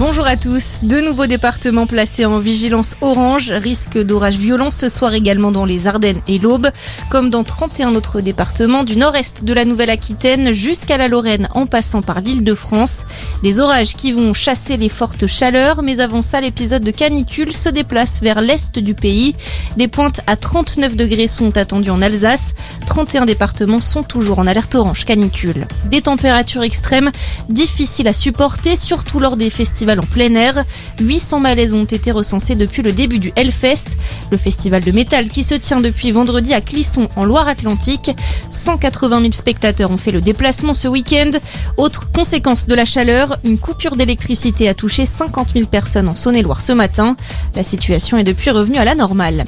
Bonjour 0.00 0.26
à 0.26 0.34
tous. 0.34 0.78
Deux 0.82 1.04
nouveaux 1.04 1.26
départements 1.26 1.86
placés 1.86 2.24
en 2.24 2.38
vigilance 2.38 2.96
orange. 3.02 3.50
Risque 3.50 3.98
d'orage 3.98 4.38
violent 4.38 4.70
ce 4.70 4.88
soir 4.88 5.12
également 5.12 5.52
dans 5.52 5.66
les 5.66 5.86
Ardennes 5.86 6.22
et 6.26 6.38
l'Aube, 6.38 6.68
comme 7.10 7.28
dans 7.28 7.44
31 7.44 7.94
autres 7.94 8.22
départements 8.22 8.82
du 8.82 8.96
nord-est 8.96 9.44
de 9.44 9.52
la 9.52 9.66
Nouvelle-Aquitaine 9.66 10.54
jusqu'à 10.54 10.96
la 10.96 11.08
Lorraine 11.08 11.50
en 11.54 11.66
passant 11.66 12.00
par 12.00 12.22
l'île 12.22 12.44
de 12.44 12.54
France. 12.54 13.04
Des 13.42 13.60
orages 13.60 13.94
qui 13.94 14.12
vont 14.12 14.32
chasser 14.32 14.78
les 14.78 14.88
fortes 14.88 15.26
chaleurs, 15.26 15.82
mais 15.82 16.00
avant 16.00 16.22
ça, 16.22 16.40
l'épisode 16.40 16.82
de 16.82 16.92
canicule 16.92 17.54
se 17.54 17.68
déplace 17.68 18.22
vers 18.22 18.40
l'est 18.40 18.78
du 18.78 18.94
pays. 18.94 19.34
Des 19.76 19.86
pointes 19.86 20.22
à 20.26 20.36
39 20.36 20.96
degrés 20.96 21.28
sont 21.28 21.58
attendues 21.58 21.90
en 21.90 22.00
Alsace. 22.00 22.54
31 22.86 23.26
départements 23.26 23.80
sont 23.80 24.02
toujours 24.02 24.38
en 24.38 24.46
alerte 24.46 24.74
orange 24.74 25.04
canicule. 25.04 25.66
Des 25.90 26.00
températures 26.00 26.62
extrêmes 26.62 27.10
difficiles 27.50 28.08
à 28.08 28.14
supporter, 28.14 28.76
surtout 28.76 29.20
lors 29.20 29.36
des 29.36 29.50
festivals 29.50 29.89
en 29.98 30.04
plein 30.04 30.34
air. 30.34 30.64
800 31.00 31.40
malaises 31.40 31.74
ont 31.74 31.84
été 31.84 32.12
recensés 32.12 32.54
depuis 32.54 32.82
le 32.82 32.92
début 32.92 33.18
du 33.18 33.32
Hellfest, 33.34 33.88
le 34.30 34.36
festival 34.36 34.84
de 34.84 34.92
métal 34.92 35.28
qui 35.28 35.42
se 35.42 35.54
tient 35.54 35.80
depuis 35.80 36.12
vendredi 36.12 36.54
à 36.54 36.60
Clisson 36.60 37.08
en 37.16 37.24
Loire-Atlantique. 37.24 38.10
180 38.50 39.20
000 39.20 39.32
spectateurs 39.32 39.90
ont 39.90 39.96
fait 39.96 40.12
le 40.12 40.20
déplacement 40.20 40.74
ce 40.74 40.86
week-end. 40.86 41.32
Autre 41.76 42.10
conséquence 42.12 42.66
de 42.66 42.74
la 42.74 42.84
chaleur, 42.84 43.38
une 43.44 43.58
coupure 43.58 43.96
d'électricité 43.96 44.68
a 44.68 44.74
touché 44.74 45.06
50 45.06 45.54
000 45.54 45.66
personnes 45.66 46.08
en 46.08 46.14
Saône-et-Loire 46.14 46.60
ce 46.60 46.72
matin. 46.72 47.16
La 47.56 47.62
situation 47.62 48.18
est 48.18 48.24
depuis 48.24 48.50
revenue 48.50 48.78
à 48.78 48.84
la 48.84 48.94
normale. 48.94 49.44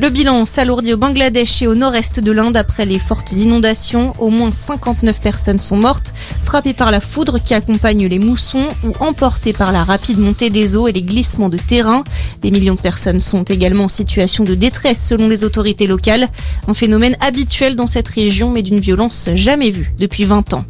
Le 0.00 0.10
bilan 0.10 0.46
s'alourdit 0.46 0.92
au 0.92 0.96
Bangladesh 0.96 1.60
et 1.60 1.66
au 1.66 1.74
nord-est 1.74 2.20
de 2.20 2.30
l'Inde 2.30 2.56
après 2.56 2.86
les 2.86 3.00
fortes 3.00 3.32
inondations. 3.32 4.12
Au 4.20 4.30
moins 4.30 4.52
59 4.52 5.20
personnes 5.20 5.58
sont 5.58 5.76
mortes, 5.76 6.14
frappées 6.44 6.72
par 6.72 6.92
la 6.92 7.00
foudre 7.00 7.42
qui 7.42 7.52
accompagne 7.52 8.06
les 8.06 8.20
moussons 8.20 8.68
ou 8.84 8.92
emportées 9.00 9.52
par 9.52 9.72
la 9.72 9.82
rapide 9.82 10.20
montée 10.20 10.50
des 10.50 10.76
eaux 10.76 10.86
et 10.86 10.92
les 10.92 11.02
glissements 11.02 11.48
de 11.48 11.58
terrain. 11.58 12.04
Des 12.42 12.52
millions 12.52 12.76
de 12.76 12.80
personnes 12.80 13.18
sont 13.18 13.42
également 13.42 13.84
en 13.84 13.88
situation 13.88 14.44
de 14.44 14.54
détresse 14.54 15.04
selon 15.04 15.28
les 15.28 15.42
autorités 15.42 15.88
locales. 15.88 16.28
Un 16.68 16.74
phénomène 16.74 17.16
habituel 17.20 17.74
dans 17.74 17.88
cette 17.88 18.08
région 18.08 18.50
mais 18.50 18.62
d'une 18.62 18.78
violence 18.78 19.30
jamais 19.34 19.70
vue 19.70 19.92
depuis 19.98 20.22
20 20.22 20.54
ans. 20.54 20.64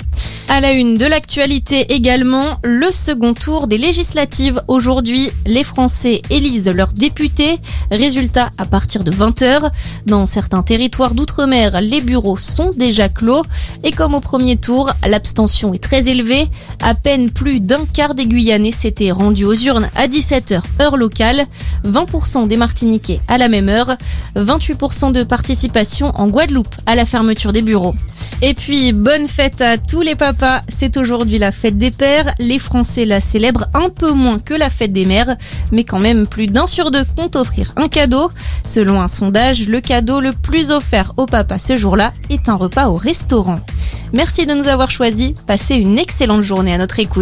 À 0.51 0.61
la 0.61 0.73
une 0.73 0.97
de 0.97 1.05
l'actualité 1.05 1.93
également, 1.93 2.59
le 2.65 2.91
second 2.91 3.35
tour 3.35 3.67
des 3.67 3.77
législatives. 3.77 4.63
Aujourd'hui, 4.67 5.29
les 5.45 5.63
Français 5.63 6.23
élisent 6.31 6.71
leurs 6.71 6.95
députés. 6.95 7.59
Résultat 7.91 8.49
à 8.57 8.65
partir 8.65 9.05
de 9.05 9.13
20h. 9.13 9.71
Dans 10.07 10.25
certains 10.25 10.63
territoires 10.63 11.13
d'outre-mer, 11.13 11.83
les 11.83 12.01
bureaux 12.01 12.39
sont 12.39 12.71
déjà 12.71 13.11
clos. 13.11 13.43
Et 13.85 13.91
comme 13.91 14.15
au 14.15 14.21
premier 14.21 14.57
tour, 14.57 14.91
l'abstention 15.07 15.75
est 15.75 15.83
très 15.83 16.09
élevée. 16.09 16.49
À 16.83 16.95
peine 16.95 17.31
plus 17.31 17.61
d'un 17.61 17.85
quart 17.85 18.15
des 18.15 18.27
Guyanais 18.27 18.73
s'étaient 18.73 19.12
rendus 19.12 19.45
aux 19.45 19.55
urnes 19.55 19.91
à 19.97 20.09
17h 20.09 20.62
heure 20.81 20.97
locale. 20.97 21.45
20% 21.85 22.49
des 22.49 22.57
Martiniquais 22.57 23.21
à 23.29 23.37
la 23.37 23.49
même 23.49 23.69
heure. 23.69 23.99
28% 24.35 25.12
de 25.12 25.25
participation 25.25 26.07
en 26.19 26.29
Guadeloupe 26.29 26.75
à 26.87 26.95
la 26.95 27.05
fermeture 27.05 27.53
des 27.53 27.62
bureaux. 27.62 27.95
Et 28.41 28.55
puis, 28.55 28.93
bonne 28.93 29.29
fête 29.29 29.61
à 29.61 29.77
tous 29.77 30.01
les 30.01 30.15
papas 30.15 30.38
c'est 30.69 30.97
aujourd'hui 30.97 31.39
la 31.39 31.53
fête 31.53 31.78
des 31.78 31.91
pères. 31.91 32.33
Les 32.39 32.58
Français 32.58 33.05
la 33.05 33.20
célèbrent 33.20 33.67
un 33.75 33.89
peu 33.89 34.12
moins 34.12 34.39
que 34.39 34.55
la 34.55 34.70
fête 34.70 34.92
des 34.92 35.05
mères, 35.05 35.36
mais 35.72 35.84
quand 35.84 35.98
même 35.98 36.27
plus 36.27 36.47
d'un 36.47 36.67
sur 36.67 36.91
deux 36.91 37.05
compte 37.17 37.36
offrir 37.36 37.72
un 37.77 37.89
cadeau. 37.89 38.31
Selon 38.64 39.00
un 39.00 39.06
sondage, 39.06 39.69
le 39.69 39.81
cadeau 39.81 40.20
le 40.20 40.33
plus 40.33 40.70
offert 40.70 41.12
au 41.16 41.27
papa 41.27 41.59
ce 41.59 41.77
jour-là 41.77 42.12
est 42.31 42.48
un 42.48 42.55
repas 42.55 42.89
au 42.89 42.94
restaurant. 42.94 43.61
Merci 44.12 44.47
de 44.47 44.55
nous 44.55 44.69
avoir 44.69 44.91
choisis. 44.91 45.33
Passez 45.47 45.75
une 45.75 45.98
excellente 45.98 46.42
journée 46.42 46.75
à 46.75 46.78
notre 46.78 46.98
écoute. 46.98 47.16